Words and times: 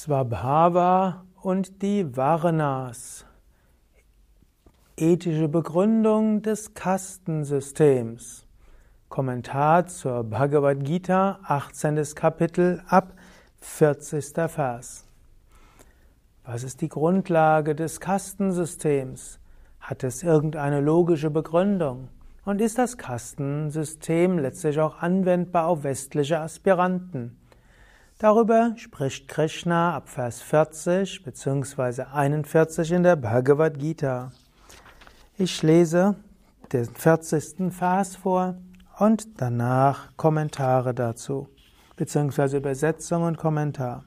Swabhava 0.00 1.24
und 1.42 1.82
die 1.82 2.16
Varnas. 2.16 3.26
Ethische 4.96 5.48
Begründung 5.48 6.40
des 6.40 6.72
Kastensystems. 6.72 8.46
Kommentar 9.08 9.88
zur 9.88 10.22
Bhagavad 10.22 10.84
Gita, 10.84 11.40
18. 11.42 12.00
Kapitel 12.14 12.80
ab 12.86 13.12
40. 13.58 14.48
Vers. 14.48 15.04
Was 16.44 16.62
ist 16.62 16.80
die 16.80 16.88
Grundlage 16.88 17.74
des 17.74 17.98
Kastensystems? 17.98 19.40
Hat 19.80 20.04
es 20.04 20.22
irgendeine 20.22 20.80
logische 20.80 21.30
Begründung? 21.30 22.06
Und 22.44 22.60
ist 22.60 22.78
das 22.78 22.98
Kastensystem 22.98 24.38
letztlich 24.38 24.78
auch 24.78 25.02
anwendbar 25.02 25.66
auf 25.66 25.82
westliche 25.82 26.38
Aspiranten? 26.38 27.36
Darüber 28.20 28.72
spricht 28.74 29.28
Krishna 29.28 29.94
ab 29.94 30.08
Vers 30.08 30.42
40 30.42 31.22
bzw. 31.22 32.02
41 32.12 32.90
in 32.90 33.04
der 33.04 33.14
Bhagavad 33.14 33.78
Gita. 33.78 34.32
Ich 35.36 35.62
lese 35.62 36.16
den 36.72 36.86
40. 36.86 37.72
Vers 37.72 38.16
vor 38.16 38.56
und 38.98 39.40
danach 39.40 40.16
Kommentare 40.16 40.94
dazu, 40.94 41.46
beziehungsweise 41.94 42.56
Übersetzung 42.56 43.22
und 43.22 43.38
Kommentar. 43.38 44.02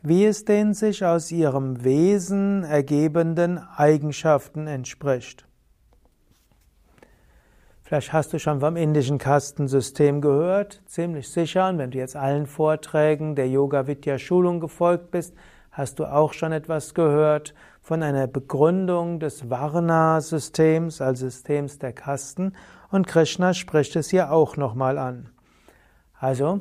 wie 0.00 0.24
es 0.24 0.46
den 0.46 0.72
sich 0.72 1.04
aus 1.04 1.30
ihrem 1.30 1.84
Wesen 1.84 2.64
ergebenden 2.64 3.58
Eigenschaften 3.58 4.66
entspricht. 4.66 5.44
Vielleicht 7.90 8.12
hast 8.12 8.32
du 8.32 8.38
schon 8.38 8.60
vom 8.60 8.76
indischen 8.76 9.18
Kastensystem 9.18 10.20
gehört, 10.20 10.80
ziemlich 10.86 11.28
sicher. 11.28 11.68
Und 11.68 11.78
wenn 11.78 11.90
du 11.90 11.98
jetzt 11.98 12.14
allen 12.14 12.46
Vorträgen 12.46 13.34
der 13.34 13.48
Yoga 13.48 13.88
Vidya 13.88 14.16
Schulung 14.16 14.60
gefolgt 14.60 15.10
bist, 15.10 15.34
hast 15.72 15.98
du 15.98 16.04
auch 16.04 16.32
schon 16.32 16.52
etwas 16.52 16.94
gehört 16.94 17.52
von 17.82 18.04
einer 18.04 18.28
Begründung 18.28 19.18
des 19.18 19.50
Varna-Systems, 19.50 21.00
also 21.00 21.28
Systems 21.28 21.80
der 21.80 21.92
Kasten. 21.92 22.52
Und 22.92 23.08
Krishna 23.08 23.54
spricht 23.54 23.96
es 23.96 24.08
hier 24.08 24.30
auch 24.30 24.56
nochmal 24.56 24.96
an. 24.96 25.30
Also, 26.16 26.60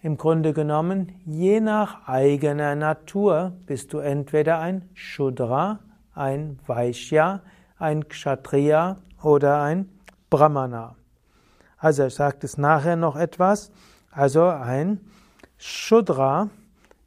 im 0.00 0.16
Grunde 0.16 0.52
genommen, 0.52 1.20
je 1.24 1.58
nach 1.58 2.06
eigener 2.06 2.76
Natur 2.76 3.52
bist 3.66 3.92
du 3.92 3.98
entweder 3.98 4.60
ein 4.60 4.88
Shudra, 4.94 5.80
ein 6.14 6.60
Vaishya, 6.68 7.40
ein 7.80 8.08
Kshatriya 8.08 8.98
oder 9.20 9.60
ein 9.60 9.88
Brahmana. 10.30 10.96
Also 11.78 12.02
er 12.02 12.10
sagt 12.10 12.44
es 12.44 12.58
nachher 12.58 12.96
noch 12.96 13.16
etwas. 13.16 13.70
Also 14.10 14.46
ein 14.46 15.00
Shudra 15.56 16.50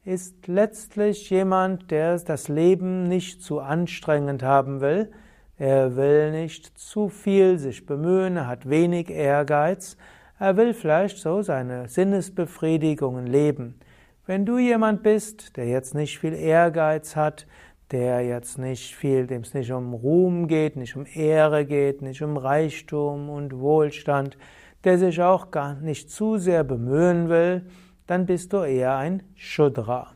ist 0.03 0.47
letztlich 0.47 1.29
jemand, 1.29 1.91
der 1.91 2.17
das 2.19 2.47
Leben 2.47 3.07
nicht 3.07 3.43
zu 3.43 3.59
anstrengend 3.59 4.43
haben 4.43 4.81
will. 4.81 5.11
Er 5.57 5.95
will 5.95 6.31
nicht 6.31 6.77
zu 6.79 7.09
viel 7.09 7.59
sich 7.59 7.85
bemühen, 7.85 8.37
er 8.37 8.47
hat 8.47 8.67
wenig 8.67 9.09
Ehrgeiz. 9.09 9.95
Er 10.39 10.57
will 10.57 10.73
vielleicht 10.73 11.19
so 11.19 11.43
seine 11.43 11.87
Sinnesbefriedigungen 11.87 13.27
leben. 13.27 13.79
Wenn 14.25 14.45
du 14.45 14.57
jemand 14.57 15.03
bist, 15.03 15.57
der 15.57 15.67
jetzt 15.67 15.93
nicht 15.93 16.17
viel 16.17 16.33
Ehrgeiz 16.33 17.15
hat, 17.15 17.45
der 17.91 18.21
jetzt 18.21 18.57
nicht 18.57 18.95
viel, 18.95 19.27
dem 19.27 19.41
es 19.41 19.53
nicht 19.53 19.71
um 19.71 19.93
Ruhm 19.93 20.47
geht, 20.47 20.75
nicht 20.75 20.95
um 20.95 21.05
Ehre 21.05 21.65
geht, 21.65 22.01
nicht 22.01 22.21
um 22.21 22.37
Reichtum 22.37 23.29
und 23.29 23.59
Wohlstand, 23.59 24.37
der 24.83 24.97
sich 24.97 25.21
auch 25.21 25.51
gar 25.51 25.75
nicht 25.75 26.09
zu 26.09 26.37
sehr 26.37 26.63
bemühen 26.63 27.29
will, 27.29 27.63
dann 28.07 28.25
bist 28.25 28.53
du 28.53 28.63
eher 28.63 28.95
ein 28.95 29.23
Shudra. 29.35 30.13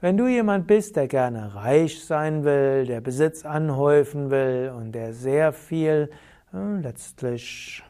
Wenn 0.00 0.16
du 0.16 0.26
jemand 0.26 0.66
bist, 0.66 0.96
der 0.96 1.08
gerne 1.08 1.54
reich 1.54 2.02
sein 2.04 2.44
will, 2.44 2.86
der 2.86 3.02
Besitz 3.02 3.44
anhäufen 3.44 4.30
will 4.30 4.72
und 4.74 4.92
der 4.92 5.12
sehr 5.12 5.52
viel 5.52 6.10
äh, 6.54 6.80
letztlich 6.80 7.82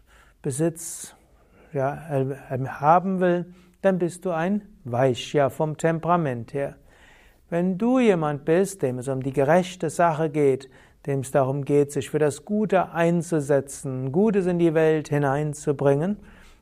Besitz 0.43 1.15
ja, 1.73 2.03
haben 2.81 3.21
will, 3.21 3.55
dann 3.81 3.99
bist 3.99 4.25
du 4.25 4.31
ein 4.31 4.62
Vaishya 4.84 5.50
vom 5.50 5.77
Temperament 5.77 6.53
her. 6.53 6.77
Wenn 7.50 7.78
du 7.78 7.99
jemand 7.99 8.44
bist, 8.44 8.81
dem 8.81 8.99
es 9.00 9.09
um 9.09 9.25
die 9.25 9.33
gerechte 9.33 9.91
Sache 9.91 10.31
geht, 10.31 10.71
dem 11.06 11.21
es 11.21 11.33
darum 11.33 11.65
geht, 11.65 11.91
sich 11.91 12.09
für 12.09 12.21
das 12.21 12.44
Gute 12.44 12.93
einzusetzen, 12.93 14.12
Gutes 14.12 14.47
in 14.47 14.61
die 14.61 14.72
Welt 14.72 15.09
hineinzubringen 15.09 16.19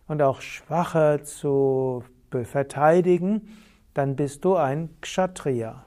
und 0.06 0.22
auch 0.22 0.40
Schwache 0.40 1.20
zu 1.22 2.04
verteidigen, 2.42 3.48
dann 3.92 4.16
bist 4.16 4.46
du 4.46 4.56
ein 4.56 4.88
Kshatriya. 5.02 5.84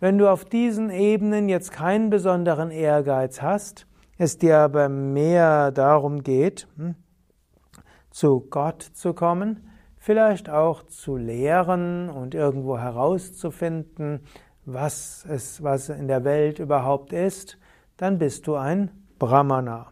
Wenn 0.00 0.18
du 0.18 0.28
auf 0.28 0.44
diesen 0.44 0.90
Ebenen 0.90 1.48
jetzt 1.48 1.70
keinen 1.70 2.10
besonderen 2.10 2.72
Ehrgeiz 2.72 3.40
hast, 3.40 3.86
es 4.18 4.36
dir 4.36 4.58
aber 4.58 4.88
mehr 4.88 5.70
darum 5.70 6.24
geht, 6.24 6.66
hm, 6.76 6.96
zu 8.10 8.40
Gott 8.50 8.82
zu 8.82 9.14
kommen, 9.14 9.68
vielleicht 10.06 10.48
auch 10.48 10.84
zu 10.84 11.16
lehren 11.16 12.08
und 12.08 12.32
irgendwo 12.32 12.78
herauszufinden, 12.78 14.20
was 14.64 15.26
es, 15.28 15.64
was 15.64 15.88
in 15.88 16.06
der 16.06 16.22
Welt 16.22 16.60
überhaupt 16.60 17.12
ist, 17.12 17.58
dann 17.96 18.16
bist 18.16 18.46
du 18.46 18.54
ein 18.54 18.92
Brahmana. 19.18 19.88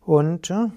Und 0.00 0.48
äh, 0.48 0.68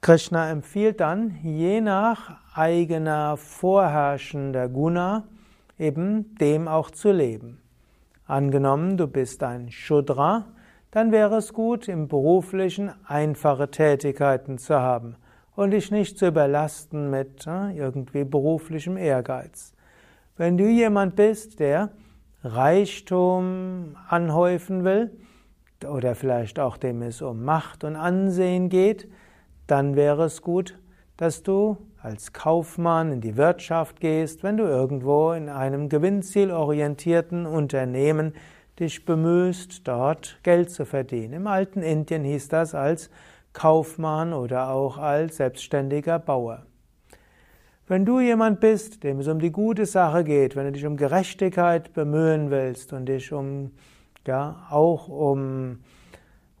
Krishna 0.00 0.48
empfiehlt 0.48 1.00
dann, 1.00 1.34
je 1.42 1.80
nach 1.80 2.36
eigener 2.54 3.36
vorherrschender 3.36 4.68
Guna, 4.68 5.24
eben 5.76 6.36
dem 6.36 6.68
auch 6.68 6.92
zu 6.92 7.10
leben. 7.10 7.60
Angenommen, 8.28 8.96
du 8.96 9.08
bist 9.08 9.42
ein 9.42 9.72
Shudra, 9.72 10.44
dann 10.92 11.10
wäre 11.10 11.38
es 11.38 11.52
gut, 11.52 11.88
im 11.88 12.06
beruflichen 12.06 12.92
einfache 13.06 13.72
Tätigkeiten 13.72 14.58
zu 14.58 14.78
haben 14.78 15.16
und 15.58 15.72
dich 15.72 15.90
nicht 15.90 16.16
zu 16.16 16.28
überlasten 16.28 17.10
mit 17.10 17.44
äh, 17.48 17.76
irgendwie 17.76 18.22
beruflichem 18.22 18.96
Ehrgeiz. 18.96 19.72
Wenn 20.36 20.56
du 20.56 20.68
jemand 20.68 21.16
bist, 21.16 21.58
der 21.58 21.90
Reichtum 22.44 23.96
anhäufen 24.08 24.84
will, 24.84 25.10
oder 25.84 26.14
vielleicht 26.14 26.60
auch 26.60 26.76
dem 26.76 27.02
es 27.02 27.22
um 27.22 27.42
Macht 27.42 27.82
und 27.82 27.96
Ansehen 27.96 28.68
geht, 28.68 29.08
dann 29.66 29.96
wäre 29.96 30.26
es 30.26 30.42
gut, 30.42 30.78
dass 31.16 31.42
du 31.42 31.76
als 32.00 32.32
Kaufmann 32.32 33.10
in 33.10 33.20
die 33.20 33.36
Wirtschaft 33.36 33.98
gehst, 33.98 34.44
wenn 34.44 34.58
du 34.58 34.62
irgendwo 34.62 35.32
in 35.32 35.48
einem 35.48 35.88
gewinnzielorientierten 35.88 37.46
Unternehmen 37.46 38.32
dich 38.78 39.04
bemühst, 39.04 39.88
dort 39.88 40.38
Geld 40.44 40.70
zu 40.70 40.84
verdienen. 40.84 41.32
Im 41.32 41.46
alten 41.48 41.82
Indien 41.82 42.22
hieß 42.22 42.46
das 42.46 42.76
als 42.76 43.10
Kaufmann 43.52 44.32
oder 44.32 44.70
auch 44.70 44.98
als 44.98 45.36
selbstständiger 45.36 46.18
Bauer. 46.18 46.66
Wenn 47.86 48.04
du 48.04 48.20
jemand 48.20 48.60
bist, 48.60 49.02
dem 49.02 49.20
es 49.20 49.28
um 49.28 49.38
die 49.38 49.50
gute 49.50 49.86
Sache 49.86 50.22
geht, 50.22 50.56
wenn 50.56 50.66
du 50.66 50.72
dich 50.72 50.84
um 50.84 50.96
Gerechtigkeit 50.96 51.94
bemühen 51.94 52.50
willst 52.50 52.92
und 52.92 53.06
dich 53.06 53.32
um, 53.32 53.72
ja, 54.26 54.66
auch 54.70 55.08
um 55.08 55.78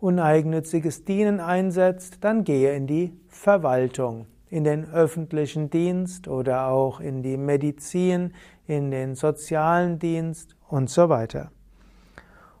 uneigennütziges 0.00 1.04
Dienen 1.04 1.40
einsetzt, 1.40 2.18
dann 2.22 2.44
gehe 2.44 2.74
in 2.74 2.86
die 2.86 3.12
Verwaltung. 3.28 4.26
in 4.50 4.64
den 4.64 4.90
öffentlichen 4.90 5.70
Dienst 5.70 6.28
oder 6.28 6.68
auch 6.68 7.00
in 7.00 7.22
die 7.22 7.36
Medizin, 7.36 8.32
in 8.66 8.90
den 8.90 9.14
sozialen 9.14 9.98
Dienst 9.98 10.56
und 10.68 10.90
so 10.90 11.08
weiter. 11.08 11.50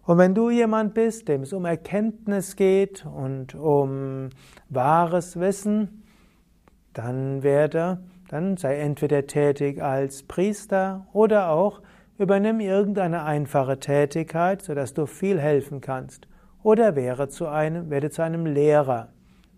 Und 0.08 0.16
wenn 0.16 0.34
du 0.34 0.48
jemand 0.48 0.94
bist, 0.94 1.28
dem 1.28 1.42
es 1.42 1.52
um 1.52 1.66
Erkenntnis 1.66 2.56
geht 2.56 3.04
und 3.04 3.54
um 3.54 4.30
wahres 4.70 5.38
Wissen, 5.38 6.02
dann 6.94 7.42
werde, 7.42 7.98
dann 8.30 8.56
sei 8.56 8.78
entweder 8.78 9.26
tätig 9.26 9.82
als 9.82 10.22
Priester 10.22 11.06
oder 11.12 11.50
auch 11.50 11.82
übernimm 12.16 12.60
irgendeine 12.60 13.24
einfache 13.24 13.80
Tätigkeit, 13.80 14.62
sodass 14.62 14.94
du 14.94 15.04
viel 15.04 15.38
helfen 15.38 15.82
kannst. 15.82 16.26
Oder 16.62 16.96
wäre 16.96 17.28
zu 17.28 17.46
einem, 17.46 17.90
werde 17.90 18.08
zu 18.08 18.22
einem 18.22 18.46
Lehrer. 18.46 19.08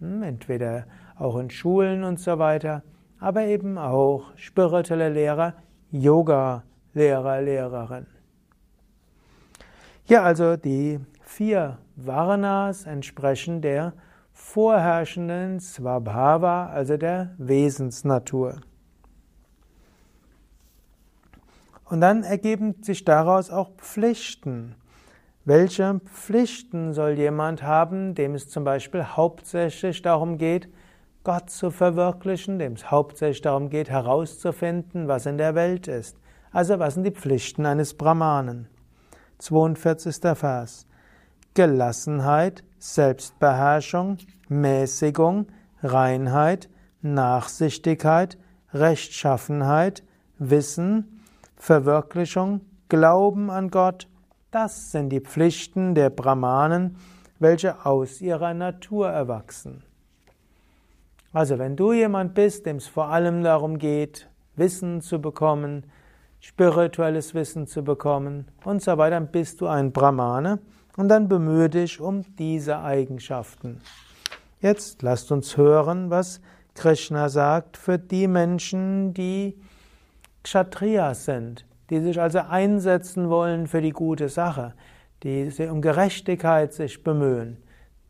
Hm, 0.00 0.24
entweder 0.24 0.86
auch 1.16 1.38
in 1.38 1.50
Schulen 1.50 2.02
und 2.02 2.18
so 2.18 2.40
weiter, 2.40 2.82
aber 3.20 3.44
eben 3.44 3.78
auch 3.78 4.32
spirituelle 4.34 5.10
Lehrer, 5.10 5.54
Yoga-Lehrer, 5.92 7.40
Lehrerin. 7.40 8.06
Ja, 10.10 10.24
also 10.24 10.56
die 10.56 10.98
vier 11.20 11.78
Varnas 11.94 12.84
entsprechen 12.84 13.62
der 13.62 13.92
vorherrschenden 14.32 15.60
Svabhava, 15.60 16.66
also 16.66 16.96
der 16.96 17.36
Wesensnatur. 17.38 18.56
Und 21.84 22.00
dann 22.00 22.24
ergeben 22.24 22.82
sich 22.82 23.04
daraus 23.04 23.50
auch 23.50 23.70
Pflichten. 23.76 24.74
Welche 25.44 26.00
Pflichten 26.12 26.92
soll 26.92 27.12
jemand 27.12 27.62
haben, 27.62 28.16
dem 28.16 28.34
es 28.34 28.48
zum 28.48 28.64
Beispiel 28.64 29.04
hauptsächlich 29.04 30.02
darum 30.02 30.38
geht, 30.38 30.68
Gott 31.22 31.50
zu 31.50 31.70
verwirklichen, 31.70 32.58
dem 32.58 32.72
es 32.72 32.90
hauptsächlich 32.90 33.42
darum 33.42 33.70
geht, 33.70 33.90
herauszufinden, 33.90 35.06
was 35.06 35.26
in 35.26 35.38
der 35.38 35.54
Welt 35.54 35.86
ist. 35.86 36.18
Also 36.50 36.80
was 36.80 36.94
sind 36.94 37.04
die 37.04 37.12
Pflichten 37.12 37.64
eines 37.64 37.94
Brahmanen? 37.94 38.66
42. 39.40 40.36
Vers. 40.36 40.86
Gelassenheit, 41.54 42.62
Selbstbeherrschung, 42.78 44.18
Mäßigung, 44.48 45.46
Reinheit, 45.82 46.68
Nachsichtigkeit, 47.02 48.38
Rechtschaffenheit, 48.72 50.04
Wissen, 50.38 51.22
Verwirklichung, 51.56 52.60
Glauben 52.88 53.50
an 53.50 53.70
Gott, 53.70 54.08
das 54.50 54.90
sind 54.90 55.10
die 55.10 55.20
Pflichten 55.20 55.94
der 55.94 56.10
Brahmanen, 56.10 56.96
welche 57.38 57.86
aus 57.86 58.20
ihrer 58.20 58.52
Natur 58.52 59.08
erwachsen. 59.08 59.82
Also 61.32 61.58
wenn 61.58 61.76
du 61.76 61.92
jemand 61.92 62.34
bist, 62.34 62.66
dem 62.66 62.76
es 62.76 62.88
vor 62.88 63.06
allem 63.06 63.42
darum 63.42 63.78
geht, 63.78 64.28
Wissen 64.56 65.00
zu 65.00 65.20
bekommen, 65.20 65.84
spirituelles 66.40 67.34
Wissen 67.34 67.66
zu 67.66 67.84
bekommen 67.84 68.46
und 68.64 68.82
so 68.82 68.96
weiter, 68.98 69.16
dann 69.16 69.28
bist 69.28 69.60
du 69.60 69.66
ein 69.66 69.92
Brahmane 69.92 70.58
und 70.96 71.08
dann 71.08 71.28
bemühe 71.28 71.68
dich 71.68 72.00
um 72.00 72.24
diese 72.36 72.80
Eigenschaften. 72.80 73.80
Jetzt 74.60 75.02
lasst 75.02 75.30
uns 75.32 75.56
hören, 75.56 76.10
was 76.10 76.40
Krishna 76.74 77.28
sagt 77.28 77.76
für 77.76 77.98
die 77.98 78.26
Menschen, 78.26 79.14
die 79.14 79.58
Kshatriyas 80.42 81.26
sind, 81.26 81.66
die 81.90 82.00
sich 82.00 82.20
also 82.20 82.40
einsetzen 82.40 83.28
wollen 83.28 83.66
für 83.66 83.82
die 83.82 83.92
gute 83.92 84.28
Sache, 84.28 84.74
die 85.22 85.50
um 85.70 85.82
Gerechtigkeit 85.82 86.72
sich 86.72 87.02
bemühen, 87.02 87.58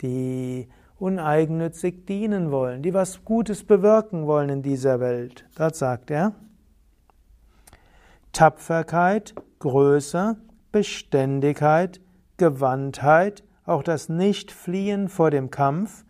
die 0.03 0.69
uneigennützig 0.99 2.07
dienen 2.07 2.51
wollen, 2.51 2.83
die 2.83 2.95
was 2.95 3.25
Gutes 3.25 3.65
bewirken 3.65 4.27
wollen 4.27 4.51
in 4.51 4.63
dieser 4.63 5.01
Welt. 5.01 5.47
Dort 5.57 5.75
sagt 5.75 6.11
er, 6.11 6.35
Tapferkeit, 8.33 9.35
Größe, 9.59 10.37
Beständigkeit, 10.73 12.01
Gewandtheit, 12.37 13.43
auch 13.67 13.83
das 13.83 14.09
Nichtfliehen 14.09 15.09
vor 15.09 15.31
dem 15.31 15.51
Kampf, 15.51 16.05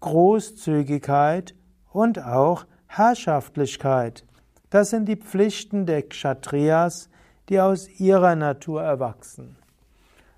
Großzügigkeit 0.00 1.54
und 1.92 2.22
auch 2.22 2.66
Herrschaftlichkeit. 2.86 4.24
Das 4.70 4.90
sind 4.90 5.06
die 5.06 5.16
Pflichten 5.16 5.86
der 5.86 6.02
Kshatriyas, 6.02 7.08
die 7.48 7.60
aus 7.60 7.88
ihrer 8.00 8.34
Natur 8.36 8.82
erwachsen. 8.82 9.56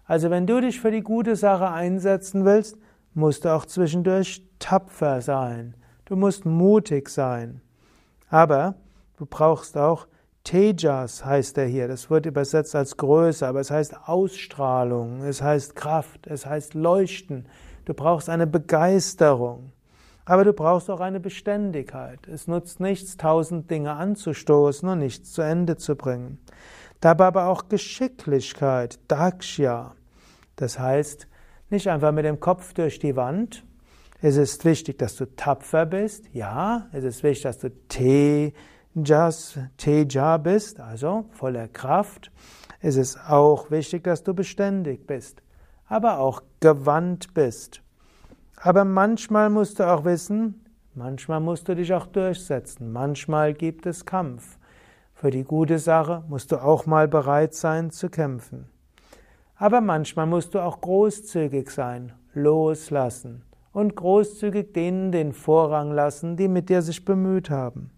Also 0.05 0.31
wenn 0.31 0.47
du 0.47 0.61
dich 0.61 0.81
für 0.81 0.91
die 0.91 1.03
gute 1.03 1.37
Sache 1.37 1.71
einsetzen 1.71 2.45
willst, 2.45 2.79
musst 3.15 3.45
du 3.45 3.55
auch 3.55 3.67
zwischendurch 3.67 4.43
tapfer 4.59 5.21
sein. 5.21 5.75
Du 6.05 6.17
musst 6.17 6.47
mutig 6.47 7.09
sein. 7.09 7.61
Aber 8.31 8.75
du 9.17 9.27
brauchst 9.27 9.77
auch 9.77 10.07
Tejas, 10.49 11.27
heißt 11.27 11.59
er 11.59 11.67
hier. 11.67 11.89
Das 11.89 12.09
wird 12.09 12.25
übersetzt 12.25 12.75
als 12.75 12.97
Größe, 12.97 13.47
aber 13.47 13.61
es 13.61 13.71
heißt 13.71 14.09
Ausstrahlung, 14.09 15.23
es 15.25 15.43
heißt 15.43 15.77
Kraft, 15.77 16.27
es 16.27 16.47
heißt 16.47 16.73
Leuchten. 16.73 17.47
Du 17.85 17.93
brauchst 17.93 18.31
eine 18.31 18.47
Begeisterung. 18.47 19.73
Aber 20.25 20.45
du 20.45 20.55
brauchst 20.55 20.89
auch 20.89 21.01
eine 21.01 21.21
Beständigkeit. 21.21 22.27
Es 22.29 22.47
nutzt 22.47 22.81
nichts, 22.81 23.19
tausend 23.19 23.71
Dinge 23.71 23.93
anzustoßen 23.93 24.89
und 24.89 25.01
nichts 25.01 25.35
zu 25.35 25.43
Ende 25.43 25.77
zu 25.77 25.97
bringen. 25.97 26.39
Dabei 27.01 27.27
aber 27.27 27.49
auch 27.49 27.69
Geschicklichkeit, 27.69 29.01
Dakshya. 29.07 29.97
Das 30.57 30.79
heißt, 30.79 31.29
nicht 31.69 31.89
einfach 31.89 32.13
mit 32.13 32.25
dem 32.25 32.41
Kopf 32.41 32.73
durch 32.73 32.99
die 32.99 33.17
Wand. 33.17 33.67
Es 34.23 34.39
ist 34.39 34.65
wichtig, 34.65 34.99
dass 34.99 35.15
du 35.15 35.27
tapfer 35.27 35.85
bist. 35.85 36.25
Ja, 36.33 36.89
es 36.93 37.05
ist 37.05 37.23
wichtig, 37.23 37.43
dass 37.43 37.59
du 37.59 37.71
Tejas, 38.95 39.59
Teja 39.77 40.37
bist, 40.39 40.81
also 40.81 41.27
voller 41.31 41.69
Kraft. 41.69 42.31
Es 42.81 42.97
ist 42.97 43.19
auch 43.29 43.71
wichtig, 43.71 44.05
dass 44.05 44.23
du 44.23 44.35
beständig 44.35 45.07
bist, 45.07 45.43
aber 45.87 46.19
auch 46.19 46.43
gewandt 46.61 47.35
bist. 47.35 47.83
Aber 48.57 48.85
manchmal 48.85 49.51
musst 49.51 49.79
du 49.79 49.85
auch 49.85 50.05
wissen, 50.05 50.65
manchmal 50.95 51.41
musst 51.41 51.69
du 51.69 51.77
dich 51.77 51.93
auch 51.95 52.07
durchsetzen. 52.07 52.93
Manchmal 52.93 53.55
gibt 53.55 53.87
es 53.87 54.05
Kampf. 54.05 54.59
Für 55.15 55.31
die 55.31 55.45
gute 55.45 55.79
Sache 55.79 56.25
musst 56.29 56.53
du 56.53 56.63
auch 56.63 56.87
mal 56.87 57.09
bereit 57.09 57.55
sein 57.55 57.91
zu 57.91 58.09
kämpfen. 58.09 58.69
Aber 59.57 59.81
manchmal 59.81 60.27
musst 60.27 60.55
du 60.55 60.61
auch 60.61 60.81
großzügig 60.81 61.71
sein, 61.71 62.13
loslassen 62.35 63.43
und 63.73 63.97
großzügig 63.97 64.73
denen 64.73 65.11
den 65.11 65.33
Vorrang 65.33 65.91
lassen, 65.91 66.37
die 66.37 66.49
mit 66.49 66.69
dir 66.69 66.83
sich 66.83 67.05
bemüht 67.05 67.51
haben. 67.51 67.91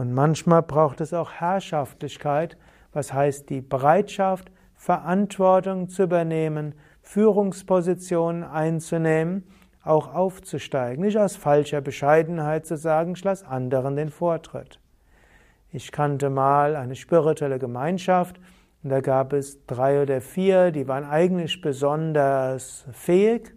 Und 0.00 0.14
manchmal 0.14 0.62
braucht 0.62 1.02
es 1.02 1.12
auch 1.12 1.30
Herrschaftlichkeit, 1.30 2.56
was 2.94 3.12
heißt 3.12 3.50
die 3.50 3.60
Bereitschaft, 3.60 4.50
Verantwortung 4.74 5.90
zu 5.90 6.04
übernehmen, 6.04 6.74
Führungspositionen 7.02 8.42
einzunehmen, 8.42 9.44
auch 9.84 10.14
aufzusteigen, 10.14 11.04
nicht 11.04 11.18
aus 11.18 11.36
falscher 11.36 11.82
Bescheidenheit 11.82 12.64
zu 12.64 12.78
sagen, 12.78 13.12
ich 13.14 13.22
lasse 13.22 13.46
anderen 13.46 13.96
den 13.96 14.08
Vortritt. 14.08 14.80
Ich 15.70 15.92
kannte 15.92 16.30
mal 16.30 16.76
eine 16.76 16.96
spirituelle 16.96 17.58
Gemeinschaft, 17.58 18.40
und 18.82 18.88
da 18.88 19.02
gab 19.02 19.34
es 19.34 19.66
drei 19.66 20.00
oder 20.00 20.22
vier, 20.22 20.70
die 20.70 20.88
waren 20.88 21.04
eigentlich 21.04 21.60
besonders 21.60 22.86
fähig 22.90 23.52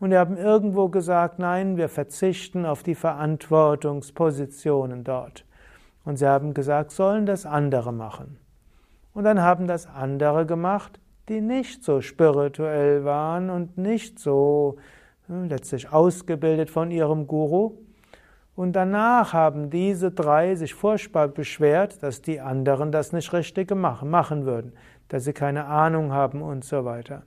und 0.00 0.10
die 0.10 0.16
haben 0.16 0.36
irgendwo 0.36 0.88
gesagt, 0.88 1.38
nein, 1.38 1.76
wir 1.76 1.88
verzichten 1.88 2.66
auf 2.66 2.82
die 2.82 2.96
Verantwortungspositionen 2.96 5.04
dort. 5.04 5.46
Und 6.06 6.16
sie 6.16 6.26
haben 6.26 6.54
gesagt, 6.54 6.92
sollen 6.92 7.26
das 7.26 7.44
andere 7.44 7.92
machen. 7.92 8.38
Und 9.12 9.24
dann 9.24 9.42
haben 9.42 9.66
das 9.66 9.86
andere 9.86 10.46
gemacht, 10.46 11.00
die 11.28 11.40
nicht 11.40 11.82
so 11.82 12.00
spirituell 12.00 13.04
waren 13.04 13.50
und 13.50 13.76
nicht 13.76 14.18
so 14.20 14.76
hm, 15.26 15.48
letztlich 15.48 15.92
ausgebildet 15.92 16.70
von 16.70 16.92
ihrem 16.92 17.26
Guru. 17.26 17.72
Und 18.54 18.74
danach 18.74 19.32
haben 19.32 19.68
diese 19.68 20.12
drei 20.12 20.54
sich 20.54 20.74
furchtbar 20.74 21.26
beschwert, 21.26 22.02
dass 22.04 22.22
die 22.22 22.40
anderen 22.40 22.92
das 22.92 23.12
nicht 23.12 23.32
richtig 23.32 23.74
machen 23.74 24.46
würden, 24.46 24.74
dass 25.08 25.24
sie 25.24 25.32
keine 25.32 25.66
Ahnung 25.66 26.12
haben 26.12 26.40
und 26.40 26.64
so 26.64 26.84
weiter. 26.84 27.22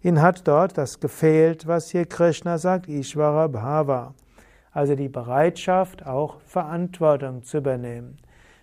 Ihnen 0.00 0.22
hat 0.22 0.46
dort 0.46 0.78
das 0.78 1.00
gefehlt, 1.00 1.66
was 1.66 1.90
hier 1.90 2.06
Krishna 2.06 2.56
sagt, 2.56 2.88
Ishvara 2.88 3.48
Bhava. 3.48 4.14
Also 4.72 4.94
die 4.94 5.08
Bereitschaft, 5.08 6.06
auch 6.06 6.40
Verantwortung 6.40 7.42
zu 7.42 7.58
übernehmen. 7.58 8.18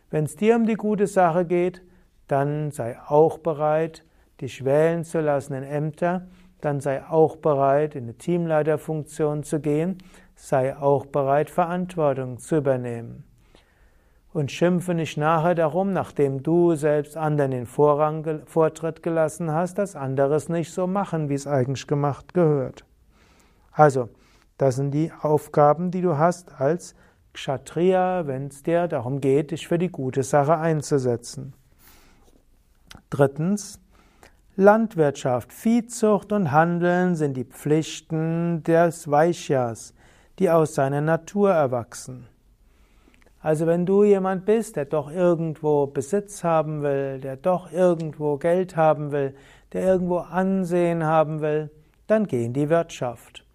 Wenn 0.10 0.26
es 0.26 0.36
dir 0.36 0.56
um 0.56 0.66
die 0.66 0.74
gute 0.74 1.06
Sache 1.06 1.46
geht, 1.46 1.84
dann 2.28 2.72
sei 2.72 2.98
auch 3.08 3.38
bereit, 3.38 4.04
dich 4.42 4.66
wählen 4.66 5.04
zu 5.04 5.20
lassen 5.20 5.54
in 5.54 5.64
Ämter, 5.64 6.28
dann 6.62 6.80
sei 6.80 7.06
auch 7.06 7.38
bereit, 7.38 7.96
in 7.96 8.04
eine 8.04 8.16
Teamleiterfunktion 8.16 9.44
zu 9.44 9.60
gehen, 9.60 10.00
sei 10.36 10.76
auch 10.76 11.06
bereit, 11.06 11.50
Verantwortung 11.50 12.40
zu 12.40 12.58
übernehmen. 12.58 13.24
Und 14.32 14.52
schimpfe 14.52 14.94
nicht 14.94 15.18
nachher 15.18 15.56
darum, 15.56 15.92
nachdem 15.92 16.44
du 16.44 16.76
selbst 16.76 17.18
anderen 17.18 17.52
den 17.52 17.66
Vorrang, 17.66 18.42
Vortritt 18.46 19.02
gelassen 19.02 19.52
hast, 19.52 19.78
dass 19.78 19.96
andere 19.96 20.36
es 20.36 20.50
nicht 20.50 20.72
so 20.72 20.86
machen, 20.86 21.30
wie 21.30 21.34
es 21.34 21.48
eigentlich 21.48 21.88
gemacht 21.88 22.34
gehört. 22.34 22.86
Also, 23.72 24.10
das 24.60 24.76
sind 24.76 24.92
die 24.92 25.12
Aufgaben, 25.22 25.90
die 25.90 26.02
du 26.02 26.18
hast 26.18 26.60
als 26.60 26.94
Kshatriya, 27.34 28.28
wenn 28.28 28.48
es 28.48 28.62
dir 28.62 28.90
darum 28.90 29.22
geht, 29.22 29.52
dich 29.52 29.70
für 29.70 29.78
die 29.78 29.88
gute 29.88 30.22
Sache 30.22 30.58
einzusetzen. 30.58 31.54
Drittens, 33.10 33.80
Landwirtschaft, 34.58 35.54
Viehzucht 35.54 36.34
und 36.34 36.52
Handeln 36.52 37.16
sind 37.16 37.38
die 37.38 37.46
Pflichten 37.46 38.62
des 38.64 39.10
Vaishyas, 39.10 39.94
die 40.40 40.50
aus 40.50 40.76
seiner 40.76 41.00
Natur 41.00 41.52
erwachsen. 41.52 42.28
Also 43.40 43.66
wenn 43.66 43.86
du 43.86 44.04
jemand 44.04 44.46
bist, 44.46 44.76
der 44.76 44.84
doch 44.84 45.10
irgendwo 45.10 45.88
Besitz 45.88 46.44
haben 46.44 46.82
will, 46.82 47.22
der 47.22 47.38
doch 47.38 47.72
irgendwo 47.72 48.36
Geld 48.36 48.76
haben 48.76 49.14
will, 49.14 49.36
der 49.72 49.84
irgendwo 49.84 50.18
Ansehen 50.18 51.06
haben 51.06 51.40
will, 51.40 51.72
dann 52.08 52.28
geh 52.28 52.44
in 52.44 52.52
die 52.52 52.68
Wirtschaft. 52.68 53.46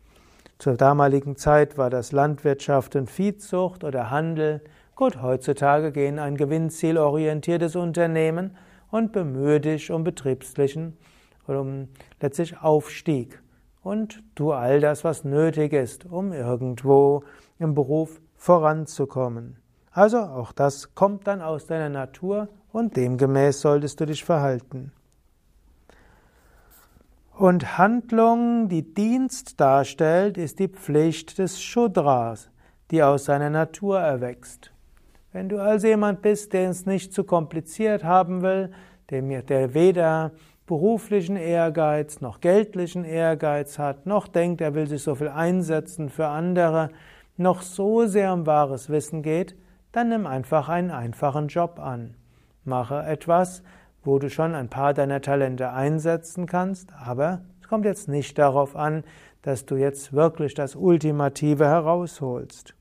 Zur 0.58 0.76
damaligen 0.76 1.36
Zeit 1.36 1.76
war 1.76 1.90
das 1.90 2.12
Landwirtschaft 2.12 2.96
und 2.96 3.10
Viehzucht 3.10 3.84
oder 3.84 4.10
Handel. 4.10 4.62
Gut, 4.94 5.20
heutzutage 5.20 5.92
gehen 5.92 6.18
ein 6.18 6.36
gewinnzielorientiertes 6.36 7.76
Unternehmen 7.76 8.56
und 8.90 9.12
bemühe 9.12 9.60
dich 9.60 9.90
um 9.90 10.04
betriebslichen 10.04 10.96
um 11.46 11.88
letztlich 12.20 12.60
Aufstieg 12.62 13.42
und 13.82 14.22
tu 14.34 14.52
all 14.52 14.80
das, 14.80 15.04
was 15.04 15.24
nötig 15.24 15.72
ist, 15.72 16.06
um 16.06 16.32
irgendwo 16.32 17.24
im 17.58 17.74
Beruf 17.74 18.20
voranzukommen. 18.34 19.56
Also 19.90 20.18
auch 20.18 20.52
das 20.52 20.94
kommt 20.94 21.26
dann 21.26 21.40
aus 21.40 21.66
deiner 21.66 21.90
Natur 21.90 22.48
und 22.72 22.96
demgemäß 22.96 23.60
solltest 23.60 24.00
du 24.00 24.06
dich 24.06 24.24
verhalten. 24.24 24.92
Und 27.36 27.78
Handlung, 27.78 28.68
die 28.68 28.94
Dienst 28.94 29.60
darstellt, 29.60 30.38
ist 30.38 30.60
die 30.60 30.68
Pflicht 30.68 31.38
des 31.38 31.60
Shudras, 31.60 32.48
die 32.92 33.02
aus 33.02 33.24
seiner 33.24 33.50
Natur 33.50 33.98
erwächst. 33.98 34.72
Wenn 35.32 35.48
du 35.48 35.60
also 35.60 35.88
jemand 35.88 36.22
bist, 36.22 36.52
der 36.52 36.70
es 36.70 36.86
nicht 36.86 37.12
zu 37.12 37.24
kompliziert 37.24 38.04
haben 38.04 38.42
will, 38.42 38.70
der 39.10 39.74
weder 39.74 40.30
beruflichen 40.66 41.34
Ehrgeiz 41.34 42.20
noch 42.20 42.40
geldlichen 42.40 43.04
Ehrgeiz 43.04 43.80
hat, 43.80 44.06
noch 44.06 44.28
denkt, 44.28 44.60
er 44.60 44.76
will 44.76 44.86
sich 44.86 45.02
so 45.02 45.16
viel 45.16 45.28
einsetzen 45.28 46.10
für 46.10 46.28
andere, 46.28 46.90
noch 47.36 47.62
so 47.62 48.06
sehr 48.06 48.32
um 48.32 48.46
wahres 48.46 48.90
Wissen 48.90 49.22
geht, 49.22 49.56
dann 49.90 50.08
nimm 50.08 50.28
einfach 50.28 50.68
einen 50.68 50.92
einfachen 50.92 51.48
Job 51.48 51.80
an. 51.80 52.14
Mache 52.64 53.02
etwas, 53.02 53.64
wo 54.04 54.18
du 54.18 54.30
schon 54.30 54.54
ein 54.54 54.68
paar 54.68 54.94
deiner 54.94 55.20
Talente 55.20 55.70
einsetzen 55.70 56.46
kannst, 56.46 56.92
aber 56.92 57.40
es 57.60 57.68
kommt 57.68 57.84
jetzt 57.84 58.08
nicht 58.08 58.38
darauf 58.38 58.76
an, 58.76 59.04
dass 59.42 59.66
du 59.66 59.76
jetzt 59.76 60.12
wirklich 60.12 60.54
das 60.54 60.76
Ultimative 60.76 61.66
herausholst. 61.66 62.74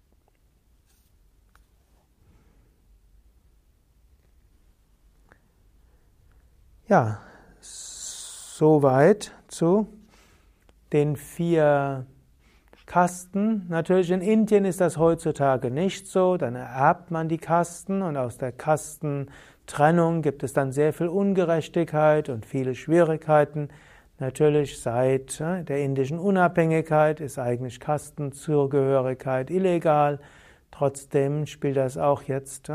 Ja, 6.88 7.20
soweit 7.60 9.32
zu 9.48 9.88
den 10.92 11.16
vier 11.16 12.06
Kasten. 12.86 13.66
Natürlich 13.70 14.12
in 14.12 14.22
Indien 14.22 14.66
ist 14.66 14.82
das 14.82 14.98
heutzutage 14.98 15.72
nicht 15.72 16.08
so. 16.08 16.38
Dann 16.38 16.56
ererbt 16.56 17.10
man 17.10 17.30
die 17.30 17.38
Kasten 17.38 18.02
und 18.02 18.18
aus 18.18 18.38
der 18.38 18.52
Kastentrennung 19.66 20.22
gibt 20.22 20.44
es 20.44 20.52
dann 20.52 20.74
sehr 20.74 20.92
viel 20.92 21.08
Ungerechtigkeit 21.08 22.28
und 22.28 22.46
viele 22.46 22.76
Schwierigkeiten. 22.76 23.70
Natürlich 24.20 24.82
seit 24.82 25.40
äh, 25.40 25.64
der 25.64 25.80
indischen 25.80 26.20
Unabhängigkeit 26.20 27.22
ist 27.22 27.40
eigentlich 27.40 27.80
Kastenzugehörigkeit 27.80 29.50
illegal. 29.50 30.20
Trotzdem 30.70 31.46
spielt 31.46 31.78
das 31.78 31.98
auch 31.98 32.24
jetzt 32.24 32.72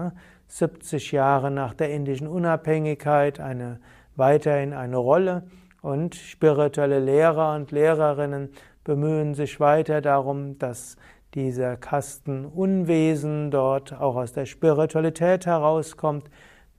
70 0.47 1.13
äh, 1.13 1.17
Jahre 1.17 1.51
nach 1.51 1.75
der 1.75 1.91
indischen 1.91 2.27
Unabhängigkeit 2.27 3.39
eine, 3.39 3.81
weiterhin 4.17 4.73
eine 4.73 4.97
Rolle 4.97 5.43
und 5.83 6.15
spirituelle 6.15 7.01
Lehrer 7.01 7.55
und 7.55 7.71
Lehrerinnen 7.71 8.49
bemühen 8.83 9.35
sich 9.35 9.61
weiter 9.61 10.01
darum, 10.01 10.59
dass 10.59 10.97
dieser 11.35 11.77
Kasten 11.77 12.47
Unwesen 12.47 13.51
dort 13.51 13.93
auch 13.93 14.17
aus 14.17 14.33
der 14.33 14.47
Spiritualität 14.47 15.45
herauskommt. 15.45 16.31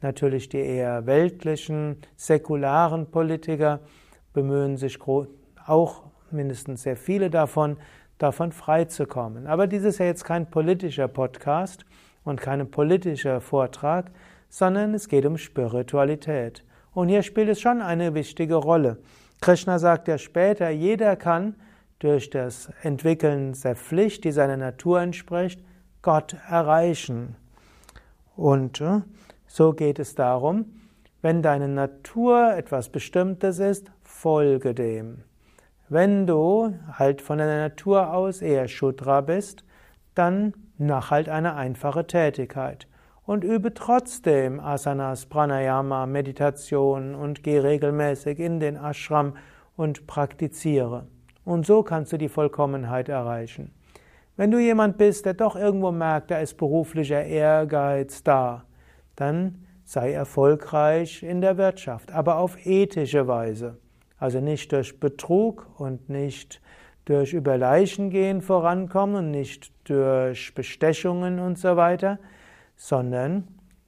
Natürlich 0.01 0.49
die 0.49 0.59
eher 0.59 1.05
weltlichen, 1.05 1.97
säkularen 2.15 3.11
Politiker 3.11 3.81
bemühen 4.33 4.77
sich 4.77 4.97
auch 5.65 6.03
mindestens 6.31 6.83
sehr 6.83 6.95
viele 6.95 7.29
davon, 7.29 7.77
davon 8.17 8.51
freizukommen. 8.51 9.47
Aber 9.47 9.67
dies 9.67 9.83
ist 9.83 9.99
ja 9.99 10.05
jetzt 10.05 10.23
kein 10.23 10.49
politischer 10.49 11.07
Podcast 11.07 11.85
und 12.23 12.39
kein 12.39 12.69
politischer 12.71 13.41
Vortrag, 13.41 14.11
sondern 14.49 14.93
es 14.93 15.07
geht 15.09 15.25
um 15.25 15.37
Spiritualität. 15.37 16.63
Und 16.93 17.09
hier 17.09 17.23
spielt 17.23 17.49
es 17.49 17.61
schon 17.61 17.81
eine 17.81 18.13
wichtige 18.13 18.55
Rolle. 18.55 18.97
Krishna 19.41 19.79
sagt 19.79 20.07
ja 20.07 20.17
später, 20.17 20.69
jeder 20.69 21.15
kann 21.15 21.55
durch 21.99 22.29
das 22.29 22.71
Entwickeln 22.81 23.53
der 23.63 23.75
Pflicht, 23.75 24.23
die 24.23 24.31
seiner 24.31 24.57
Natur 24.57 25.01
entspricht, 25.01 25.61
Gott 26.01 26.35
erreichen. 26.49 27.35
Und 28.35 28.79
äh, 28.81 29.01
so 29.49 29.73
geht 29.73 29.97
es 29.97 30.13
darum, 30.13 30.65
wenn 31.21 31.41
deine 31.41 31.67
Natur 31.67 32.53
etwas 32.55 32.89
Bestimmtes 32.89 33.57
ist, 33.59 33.91
folge 34.03 34.73
dem. 34.73 35.23
Wenn 35.89 36.27
du 36.27 36.75
halt 36.93 37.21
von 37.21 37.39
deiner 37.39 37.57
Natur 37.57 38.13
aus 38.13 38.43
eher 38.43 38.67
Shudra 38.67 39.21
bist, 39.21 39.65
dann 40.13 40.53
mach 40.77 41.09
halt 41.09 41.29
eine 41.29 41.55
einfache 41.55 42.05
Tätigkeit 42.05 42.87
und 43.25 43.43
übe 43.43 43.73
trotzdem 43.73 44.59
Asanas, 44.59 45.25
Pranayama, 45.25 46.05
Meditation 46.05 47.15
und 47.15 47.43
geh 47.43 47.57
regelmäßig 47.57 48.37
in 48.39 48.59
den 48.59 48.75
Ashram 48.75 49.33
und 49.75 50.05
praktiziere. 50.05 51.07
Und 51.43 51.65
so 51.65 51.81
kannst 51.81 52.13
du 52.13 52.17
die 52.17 52.29
Vollkommenheit 52.29 53.09
erreichen. 53.09 53.73
Wenn 54.37 54.51
du 54.51 54.59
jemand 54.59 54.99
bist, 54.99 55.25
der 55.25 55.33
doch 55.33 55.55
irgendwo 55.55 55.91
merkt, 55.91 56.29
da 56.29 56.37
ist 56.37 56.55
beruflicher 56.55 57.25
Ehrgeiz 57.25 58.23
da, 58.23 58.63
dann 59.19 59.65
sei 59.83 60.13
erfolgreich 60.13 61.23
in 61.23 61.41
der 61.41 61.57
Wirtschaft, 61.57 62.11
aber 62.11 62.38
auf 62.38 62.65
ethische 62.65 63.27
Weise. 63.27 63.77
Also 64.17 64.39
nicht 64.39 64.71
durch 64.71 64.99
Betrug 64.99 65.67
und 65.77 66.09
nicht 66.09 66.61
durch 67.05 67.33
über 67.33 67.57
Leichen 67.57 68.11
gehen 68.11 68.41
vorankommen 68.41 69.15
und 69.15 69.31
nicht 69.31 69.71
durch 69.85 70.53
Bestechungen 70.53 71.39
und 71.39 71.57
so 71.57 71.75
weiter, 71.75 72.19
sondern 72.75 73.47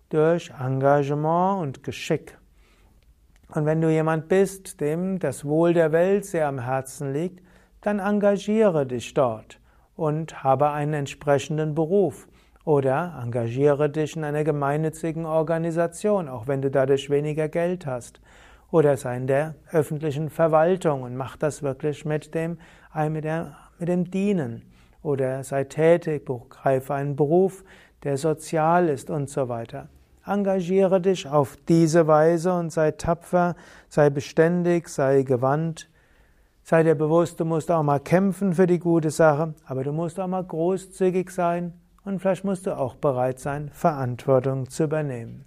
durch 0.09 0.51
Engagement 0.59 1.61
und 1.61 1.83
Geschick. 1.83 2.37
Und 3.53 3.65
wenn 3.65 3.81
du 3.81 3.89
jemand 3.89 4.27
bist, 4.27 4.81
dem 4.81 5.19
das 5.19 5.45
Wohl 5.45 5.73
der 5.73 5.91
Welt 5.91 6.25
sehr 6.25 6.47
am 6.47 6.59
Herzen 6.59 7.13
liegt, 7.13 7.43
dann 7.81 7.99
engagiere 7.99 8.85
dich 8.85 9.13
dort 9.13 9.59
und 9.95 10.43
habe 10.43 10.71
einen 10.71 10.93
entsprechenden 10.93 11.75
Beruf 11.75 12.27
oder 12.63 13.19
engagiere 13.21 13.89
dich 13.89 14.15
in 14.15 14.23
einer 14.23 14.43
gemeinnützigen 14.43 15.25
Organisation, 15.25 16.27
auch 16.27 16.47
wenn 16.47 16.61
du 16.61 16.69
dadurch 16.69 17.09
weniger 17.09 17.49
Geld 17.49 17.85
hast. 17.85 18.21
Oder 18.69 18.95
sei 18.97 19.17
in 19.17 19.27
der 19.27 19.55
öffentlichen 19.71 20.29
Verwaltung 20.29 21.03
und 21.03 21.15
mach 21.15 21.35
das 21.35 21.63
wirklich 21.63 22.05
mit 22.05 22.33
dem, 22.33 22.57
mit, 23.09 23.23
der, 23.23 23.55
mit 23.79 23.89
dem 23.89 24.09
Dienen. 24.09 24.63
Oder 25.03 25.43
sei 25.43 25.63
tätig, 25.63 26.29
greife 26.49 26.93
einen 26.93 27.15
Beruf, 27.15 27.63
der 28.03 28.17
sozial 28.17 28.87
ist 28.87 29.09
und 29.09 29.29
so 29.29 29.49
weiter. 29.49 29.89
Engagiere 30.25 31.01
dich 31.01 31.27
auf 31.27 31.57
diese 31.67 32.05
Weise 32.05 32.53
und 32.53 32.71
sei 32.71 32.91
tapfer, 32.91 33.55
sei 33.89 34.11
beständig, 34.11 34.87
sei 34.87 35.23
gewandt. 35.23 35.89
Sei 36.63 36.83
dir 36.83 36.93
bewusst, 36.93 37.39
du 37.39 37.45
musst 37.45 37.71
auch 37.71 37.81
mal 37.81 37.99
kämpfen 37.99 38.53
für 38.53 38.67
die 38.67 38.77
gute 38.77 39.09
Sache, 39.09 39.55
aber 39.65 39.83
du 39.83 39.91
musst 39.91 40.19
auch 40.19 40.27
mal 40.27 40.43
großzügig 40.43 41.31
sein 41.31 41.80
und 42.03 42.19
vielleicht 42.19 42.43
musst 42.43 42.65
du 42.65 42.77
auch 42.77 42.95
bereit 42.95 43.39
sein, 43.39 43.69
Verantwortung 43.69 44.69
zu 44.69 44.85
übernehmen. 44.85 45.45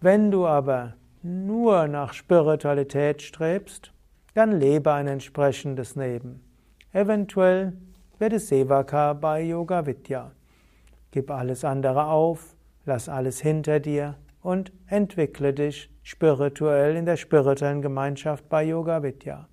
Wenn 0.00 0.30
du 0.30 0.46
aber 0.46 0.94
nur 1.22 1.88
nach 1.88 2.12
Spiritualität 2.12 3.22
strebst, 3.22 3.92
dann 4.34 4.52
lebe 4.52 4.92
ein 4.92 5.08
entsprechendes 5.08 5.96
Leben. 5.96 6.44
Eventuell 6.92 7.72
wird 8.18 8.32
es 8.32 8.48
Sevaka 8.48 9.12
bei 9.14 9.42
Yoga 9.42 9.86
Vidya. 9.86 10.32
Gib 11.10 11.30
alles 11.30 11.64
andere 11.64 12.06
auf, 12.06 12.54
lass 12.84 13.08
alles 13.08 13.40
hinter 13.40 13.80
dir 13.80 14.16
und 14.42 14.72
entwickle 14.86 15.52
dich 15.52 15.90
spirituell 16.02 16.96
in 16.96 17.06
der 17.06 17.16
spirituellen 17.16 17.82
Gemeinschaft 17.82 18.48
bei 18.48 18.64
Yoga 18.64 19.02
Vidya. 19.02 19.48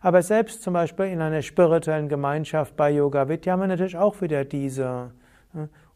Aber 0.00 0.22
selbst 0.22 0.62
zum 0.62 0.74
Beispiel 0.74 1.06
in 1.06 1.20
einer 1.20 1.42
spirituellen 1.42 2.08
Gemeinschaft 2.08 2.76
bei 2.76 2.90
Yoga 2.90 3.28
Vidya 3.28 3.52
haben 3.52 3.60
wir 3.60 3.68
natürlich 3.68 3.96
auch 3.96 4.20
wieder 4.20 4.44
diese 4.44 5.12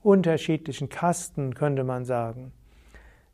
unterschiedlichen 0.03 0.89
Kasten, 0.89 1.55
könnte 1.55 1.85
man 1.85 2.05
sagen. 2.05 2.53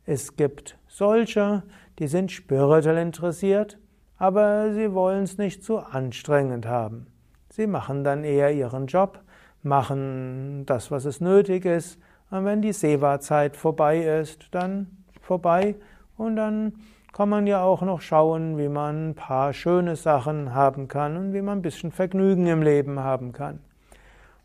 Es 0.07 0.37
gibt 0.37 0.78
solche, 0.87 1.62
die 1.99 2.09
sind 2.09 2.31
spirituell 2.31 2.99
interessiert, 2.99 3.78
aber 4.19 4.73
sie 4.73 4.93
wollen 4.93 5.25
es 5.25 5.38
nicht 5.38 5.64
zu 5.64 5.78
anstrengend 5.78 6.66
haben. 6.66 7.07
Sie 7.50 7.66
machen 7.66 8.04
dann 8.04 8.25
eher 8.25 8.52
ihren 8.52 8.87
Job, 8.87 9.21
machen 9.62 10.64
das, 10.66 10.90
was 10.90 11.04
es 11.04 11.21
nötig 11.21 11.64
ist. 11.64 11.99
Und 12.31 12.45
wenn 12.45 12.62
die 12.62 12.73
Seva-Zeit 12.73 13.57
vorbei 13.57 14.21
ist, 14.21 14.49
dann 14.50 15.04
vorbei. 15.21 15.76
Und 16.16 16.37
dann 16.37 16.75
kann 17.12 17.28
man 17.28 17.47
ja 17.47 17.62
auch 17.62 17.83
noch 17.83 18.00
schauen, 18.00 18.59
wie 18.59 18.69
man 18.69 19.11
ein 19.11 19.14
paar 19.14 19.52
schöne 19.52 19.97
Sachen 19.97 20.52
haben 20.54 20.88
kann 20.88 21.16
und 21.16 21.33
wie 21.33 21.43
man 21.43 21.59
ein 21.59 21.62
bisschen 21.62 21.93
Vergnügen 21.93 22.47
im 22.47 22.62
Leben 22.62 23.00
haben 23.00 23.33
kann. 23.33 23.61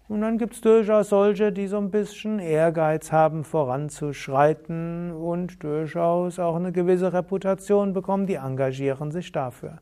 Und 0.10 0.22
dann 0.22 0.39
gibt 0.39 0.56
es 0.56 0.62
durchaus 0.62 1.10
solche, 1.10 1.51
die 1.51 1.68
so 1.68 1.78
ein 1.78 1.92
bisschen 1.92 2.39
Ehrgeiz 2.39 3.12
haben, 3.12 3.44
voranzuschreiten 3.44 5.12
und 5.12 5.63
durchaus 5.63 6.39
auch 6.39 6.56
eine 6.56 6.72
gewisse 6.72 7.13
Reputation 7.13 7.94
bekommen, 7.94 8.25
die 8.25 8.34
engagieren 8.34 9.12
sich 9.12 9.32
dafür. 9.32 9.78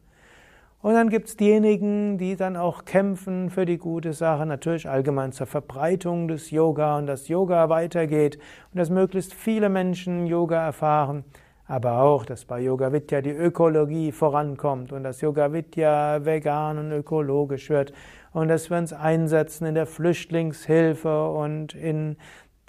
Und 0.81 0.95
dann 0.95 1.09
gibt 1.09 1.29
es 1.29 1.37
diejenigen, 1.37 2.17
die 2.17 2.35
dann 2.35 2.57
auch 2.57 2.83
kämpfen 2.83 3.49
für 3.49 3.65
die 3.65 3.77
gute 3.77 4.11
Sache, 4.11 4.45
natürlich 4.45 4.89
allgemein 4.89 5.31
zur 5.31 5.47
Verbreitung 5.47 6.27
des 6.27 6.51
Yoga 6.51 6.97
und 6.97 7.07
dass 7.07 7.29
Yoga 7.29 7.69
weitergeht 7.69 8.37
und 8.73 8.79
dass 8.79 8.89
möglichst 8.89 9.33
viele 9.33 9.69
Menschen 9.69 10.27
Yoga 10.27 10.61
erfahren, 10.61 11.23
aber 11.67 12.01
auch, 12.01 12.25
dass 12.25 12.45
bei 12.45 12.61
Yoga 12.61 12.93
Vidya 12.93 13.21
die 13.21 13.31
Ökologie 13.31 14.11
vorankommt 14.11 14.91
und 14.91 15.03
dass 15.03 15.21
Yoga 15.21 15.51
Vidya 15.51 16.23
vegan 16.25 16.77
und 16.77 16.91
ökologisch 16.91 17.69
wird 17.69 17.93
und 18.37 18.49
dass 18.49 18.69
wir 18.69 18.77
uns 18.77 18.93
einsetzen 18.93 19.65
in 19.65 19.73
der 19.73 19.87
Flüchtlingshilfe 19.87 21.27
und 21.31 21.73
in 21.73 22.17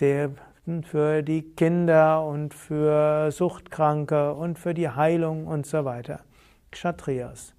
der 0.00 0.30
für 0.82 1.22
die 1.22 1.42
Kinder 1.42 2.24
und 2.24 2.54
für 2.54 3.30
Suchtkranke 3.30 4.32
und 4.32 4.58
für 4.58 4.72
die 4.72 4.88
Heilung 4.88 5.46
und 5.46 5.66
so 5.66 5.84
weiter. 5.84 6.20
Kshatriyas. 6.70 7.54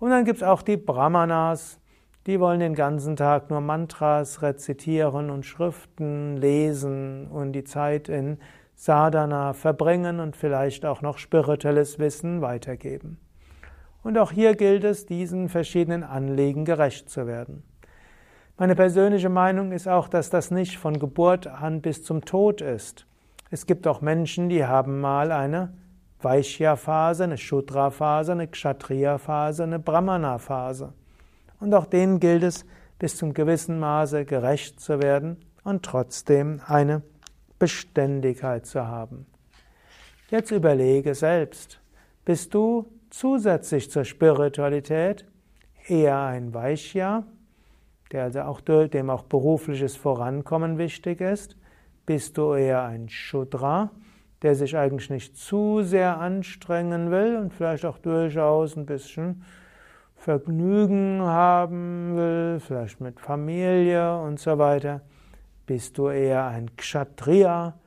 Und 0.00 0.10
dann 0.10 0.24
gibt 0.24 0.38
es 0.38 0.42
auch 0.42 0.62
die 0.62 0.78
Brahmanas, 0.78 1.78
die 2.26 2.40
wollen 2.40 2.60
den 2.60 2.74
ganzen 2.74 3.16
Tag 3.16 3.50
nur 3.50 3.60
Mantras 3.60 4.40
rezitieren 4.40 5.28
und 5.28 5.44
Schriften 5.44 6.38
lesen 6.38 7.26
und 7.26 7.52
die 7.52 7.64
Zeit 7.64 8.08
in 8.08 8.38
Sadhana 8.74 9.52
verbringen 9.52 10.20
und 10.20 10.36
vielleicht 10.36 10.86
auch 10.86 11.02
noch 11.02 11.18
spirituelles 11.18 11.98
Wissen 11.98 12.40
weitergeben. 12.40 13.18
Und 14.06 14.18
auch 14.18 14.30
hier 14.30 14.54
gilt 14.54 14.84
es, 14.84 15.04
diesen 15.04 15.48
verschiedenen 15.48 16.04
Anliegen 16.04 16.64
gerecht 16.64 17.10
zu 17.10 17.26
werden. 17.26 17.64
Meine 18.56 18.76
persönliche 18.76 19.28
Meinung 19.28 19.72
ist 19.72 19.88
auch, 19.88 20.06
dass 20.06 20.30
das 20.30 20.52
nicht 20.52 20.78
von 20.78 21.00
Geburt 21.00 21.48
an 21.48 21.80
bis 21.80 22.04
zum 22.04 22.24
Tod 22.24 22.60
ist. 22.60 23.04
Es 23.50 23.66
gibt 23.66 23.88
auch 23.88 24.02
Menschen, 24.02 24.48
die 24.48 24.64
haben 24.64 25.00
mal 25.00 25.32
eine 25.32 25.74
Vaishya-Phase, 26.22 27.24
eine 27.24 27.36
Shudra-Phase, 27.36 28.30
eine 28.30 28.46
Kshatriya-Phase, 28.46 29.64
eine 29.64 29.80
Brahmana-Phase. 29.80 30.92
Und 31.58 31.74
auch 31.74 31.86
denen 31.86 32.20
gilt 32.20 32.44
es, 32.44 32.64
bis 33.00 33.16
zum 33.16 33.34
gewissen 33.34 33.80
Maße 33.80 34.24
gerecht 34.24 34.78
zu 34.78 35.02
werden 35.02 35.36
und 35.64 35.84
trotzdem 35.84 36.60
eine 36.64 37.02
Beständigkeit 37.58 38.66
zu 38.66 38.86
haben. 38.86 39.26
Jetzt 40.30 40.52
überlege 40.52 41.16
selbst, 41.16 41.80
bist 42.24 42.54
du 42.54 42.86
zusätzlich 43.18 43.90
zur 43.90 44.04
Spiritualität 44.04 45.24
eher 45.88 46.20
ein 46.20 46.52
Vaishya, 46.52 47.24
der 48.12 48.24
also 48.24 48.40
auch, 48.42 48.60
dem 48.60 49.08
auch 49.08 49.22
berufliches 49.22 49.96
Vorankommen 49.96 50.76
wichtig 50.76 51.22
ist? 51.22 51.56
Bist 52.04 52.36
du 52.36 52.52
eher 52.52 52.82
ein 52.82 53.08
Shudra, 53.08 53.90
der 54.42 54.54
sich 54.54 54.76
eigentlich 54.76 55.08
nicht 55.08 55.36
zu 55.36 55.82
sehr 55.82 56.18
anstrengen 56.18 57.10
will 57.10 57.36
und 57.36 57.54
vielleicht 57.54 57.86
auch 57.86 57.98
durchaus 57.98 58.76
ein 58.76 58.84
bisschen 58.84 59.44
Vergnügen 60.14 61.22
haben 61.22 62.16
will, 62.16 62.60
vielleicht 62.60 63.00
mit 63.00 63.18
Familie 63.18 64.20
und 64.20 64.38
so 64.38 64.58
weiter? 64.58 65.00
Bist 65.64 65.96
du 65.96 66.10
eher 66.10 66.44
ein 66.46 66.76
Kshatriya, 66.76 67.78